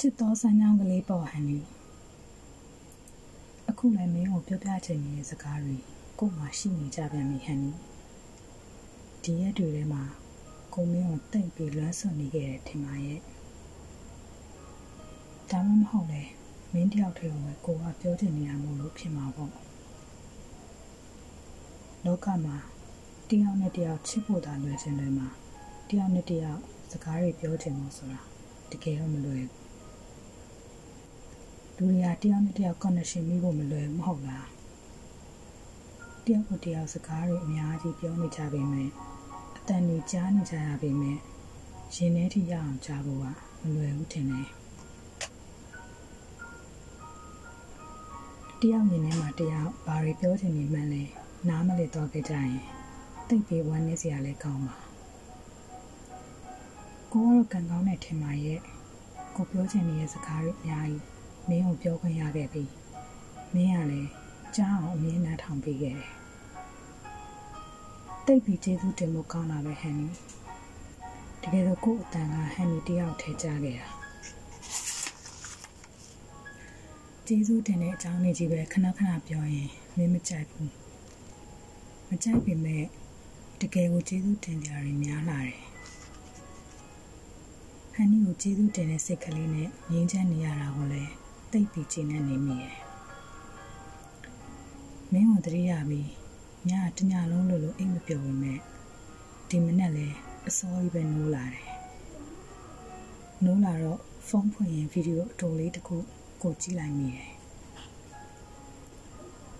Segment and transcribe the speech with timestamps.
[0.00, 1.58] ချစ်သောစမ်းချောင်းကလေးပေါ်ဟန်နီ
[3.68, 5.76] အခုလည်းမင်းကိုပြောပြချင်နေတဲ့စကားတွေ
[6.18, 7.72] ကိုမှရှိနေကြပြန်ပြီဟန်နီ
[9.22, 10.02] ဒီရက်တွေထဲမှာ
[10.74, 13.20] ကိုမင်းကိုတိတ်ပြီးလွမ်းဆွနေခဲ့တယ်ထင်ပါရဲ့
[15.50, 16.22] ဒါမှမဟုတ်လေ
[16.72, 19.52] မင်းတယောက်တည်းကိုပဲကိုကပြောချင်နေတာမို့လို့ဖြစ်မှာပေါ့
[22.04, 22.56] လောကမှာ
[23.28, 25.28] တယောက်နဲ့တယောက်ချစ်ဖို့သာလွယ်စင်တွေမှာ
[25.88, 26.60] တယောက်နဲ့တယောက်
[26.90, 28.20] စကားတွေပြောချင်လို့ဆိုတာ
[28.70, 29.67] တကယ်တော့မလွယ်ဘူး
[31.80, 34.48] လူတွေကတယောက်နဲ့တယောက် connection မိဖို့မလွယ်မဟုတ်လား
[36.24, 38.88] တယောက်ကိုတယောက်စကားတွေအများကြီးပြောနေကြပေမဲ့
[39.56, 41.16] အတန်တွေကြားနေကြရပေမဲ့
[41.94, 43.26] ရင်ထဲထိရအောင်ကြားဖို့က
[43.62, 44.48] မလွယ်ဘူးထင်တယ်
[48.60, 51.02] တယောက်မြင်ထဲမှာတယောက်ဘာတွေပြောချင်နေမှန်းလဲ
[51.48, 52.58] နားမလည်တော့ကြကြရင်
[53.28, 54.76] တိတ်ပြီးဝမ်းနေစရာလည်းကောင်းပါ
[57.12, 58.60] ကိုကတော့ကံကောင်းတဲ့ထင်ပါရဲ့
[59.36, 61.17] ကိုပြောချင်နေတဲ့စကားတွေအများကြီး
[61.48, 62.64] မင်းကိုပြောခွင့်ရခဲ့ပြီ
[63.54, 64.10] မင်းကလည်း
[64.56, 66.10] ကြားအောင်အမြင်နဲ့ထောင်ပေးခဲ့တယ်
[68.26, 70.08] တိတ်ပြီးကျေးဇူးတင်ဖို့ကောင်းတာပဲဟန်နီ
[71.42, 73.88] တကယ်တော့ကို့အတန်ကဟန်နီတယောက်ထဲကြားခဲ့တာ
[77.26, 80.72] ကျေးဇူးတင်တဲ့အကြောင်းလေးကြီးပဲခဏခဏပြောရင်မင်းမကြိုက်ဘူး
[82.08, 82.84] မကြိုက်ပေမဲ့
[83.60, 85.58] တကယ်ကိုကျေးဇူးတင်ကြရများလာတယ်
[87.94, 92.76] ဟန်နီကိုကျေးဇူးတင်တဲ့စိတ်ကလေးနဲ့ငြင်းချမ်းနေရတာကိုလည်း တိတ်ပြီးကျင်းနေနေမိတယ်
[95.12, 96.08] မင်းကိုတရိယာပြီး
[96.68, 98.58] ညတညလုံးလို့လို့အိမ်မပြောဘူးမဲ့
[99.48, 101.66] ဒီမနေ့လည်းအစောကြီးပဲနိုးလာတယ်
[103.44, 105.96] နိုးလာတော့ဖုန်းဖွင့်ရင်ဗီဒီယိုအတူလေးတစ်ခု
[106.42, 107.30] ကိုကြည့်လိုက်မိတယ်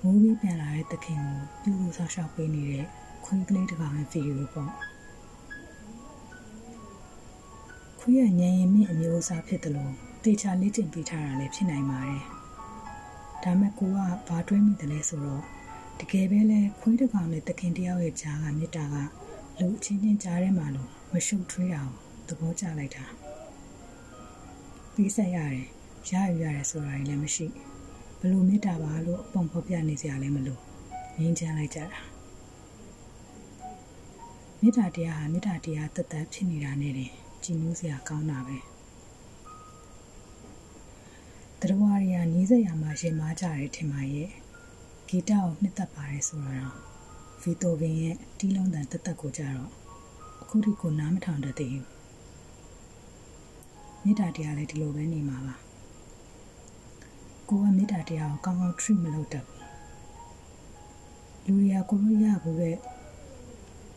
[0.00, 2.86] မူးပြီးပြန်လာတဲ့တခင်ကိုပြုလို့ဆောက်ရှောက်ပေးနေတဲ့
[3.24, 4.72] ခွေးကလေးတစ်ကောင်ရဲ့ဗီဒီယိုပေါ့
[7.98, 9.94] ခွေးရဲ့ညင်ရင်မြင့်အမျိုးအစားဖြစ်တယ်လို့
[10.24, 12.22] တေချာလေ့ကျင့်ပေးထားတာလည်းဖြစ်နိုင်ပါတယ်
[13.44, 15.42] ဒါမဲ့ကိုကဘာတွေးမိတယ်လဲဆိုတော့
[16.00, 18.96] တကယ်ပဲလဲခွေးတစ်ကောင်နဲ့တခင်တယောက်ရဲ့ကြားကမေတ္တာက
[19.60, 21.92] လူအချင်းချင်းကြားထဲမှာလို့မရှုပ်ထွေးအောင်
[22.28, 23.04] သဘောကျလိုက်တာ
[24.94, 25.66] ပြီးဆက်ရတယ်
[26.10, 27.46] ရယူရတယ်ဆိုတာလည်းမရှိ
[28.20, 30.58] ဘလို့မေတ္တာပါလို့ပုံဖော်ပြနေစရာလည်းမလို
[31.18, 32.00] ငင်းချမ်းလိုက်ကြတာ
[34.60, 37.10] မေတ္တာတရားဟာမေတ္တာတရားတသက်ဖြစ်နေတာနဲ့တင်
[37.42, 38.73] ကြည်နူးစရာကောင်းတာပဲ
[41.60, 44.30] တရဝရီယာနီးစရာမှာရှင်မားကြတယ်ထင်ပါရဲ့
[45.08, 46.74] ဂီတကိုနှစ်သက်ပါတယ်ဆိုတော့
[47.42, 49.70] ဗီတိုဗင်ရဲ့တီးလုံးတန်တသက်ကိုကြတော့
[50.42, 51.88] အခုထိကိုနားမထောင်တတ်သေးဘူး
[54.02, 55.54] မေတ္တာတရားလည်းဒီလိုပဲနေမှာပါ
[57.48, 59.62] ကိုကမေတ္တာတရားကိုကောင်းကောင်း treat မလုပ်တတ်ဘူး
[61.46, 62.76] လူတွေကကိုလိုရဘူးတဲ့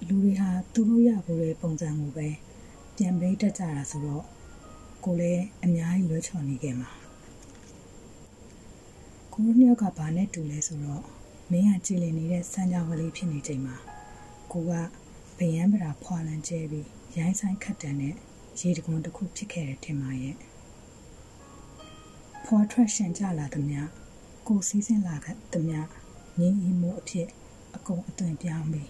[0.07, 2.27] လူတွေဟာသူတို့ရဘူးတဲ့ပုံစံကိုပဲ
[2.95, 4.23] ပြန်ပေးတတ်ကြတာဆိုတော့
[5.03, 6.89] ကိုလည်းအများကြီးလွှဲချော်နေခဲ့မှာ
[9.39, 11.03] ကိုတို့နှစ်ယောက်ကဘာနဲ့တူလဲဆိုတော့
[11.51, 13.75] မင်းကကြည်လင်နေတဲ့စမ်းကြောင်းကလေးဖြစ်နေချိန်မှာ
[14.51, 14.71] ကိုက
[15.37, 16.87] ဗယံပရာဖွာလန်ကျဲပြီး
[17.17, 18.15] ရိုင်းဆိုင်ခတ်တန်နဲ့
[18.59, 20.35] ရေတကွန်တစ်ခုဖြစ်ခဲ့တယ်ထင်ပါရဲ့
[22.45, 23.81] ဖော်ထွက်ရှင်ကြလာသမျှ
[24.47, 25.79] ကိုစီးစင်းလာခဲ့သမျှ
[26.39, 27.27] ငင်းအီမို့အဖြစ်
[27.75, 28.89] အကုန်အသွင်ပြောင်းပြီး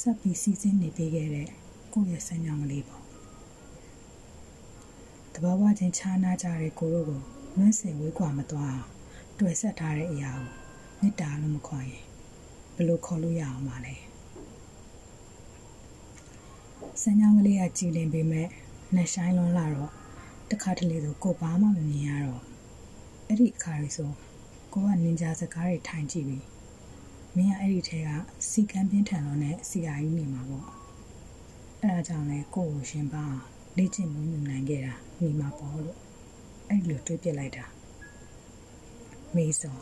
[0.00, 1.48] ဆက်ပြီးစီးစင်းနေပေးခဲ့တဲ့
[1.92, 3.02] ကိုရဲ့စမ်းကြောင်းကလေးပေါ့
[5.34, 7.20] တဘာဝချင်းခြားနာကြတဲ့ကိုတို့ကို
[7.56, 8.91] လွန်းစင်ဝေးကွာမသွားအောင်
[9.42, 10.48] တွေ့ဆက်ထားတဲ့အရာကို
[11.00, 12.04] မေတ္တာလို့မခေါ်ရင်
[12.74, 13.94] ဘယ်လိုခေါ်လို့ရအောင်မလဲ
[17.02, 18.48] စမ်းကြောင်းကလေးကကြည်လင်ပေမဲ့
[18.94, 19.90] နှဆိုင်လွန်လာတော့
[20.50, 22.42] တခါတလေဆိုကိုဘာမှမမြင်ရတော့
[23.26, 24.10] အဲ့ဒီအခါလေးဆို
[24.72, 26.44] ကိုကနင်ဂျာစကားတွေထိုင်ကြည့်ပြီး
[27.36, 28.10] မင်းကအဲ့ဒီထဲက
[28.50, 30.68] စီကံပြင်းထန်လို့နဲ့စီယာကြီးနေမှာပေါ့
[31.80, 33.24] အဲ့ဒါကြောင့်လေကိုကိုရှင်ပါ
[33.76, 35.98] လေ့ကျင့်မှုယူနိုင်ခဲ့တာနေမှာပေါ့လို့
[36.68, 37.66] အဲ့လိုတွေးပြလိုက်တာ
[39.36, 39.76] မေးစော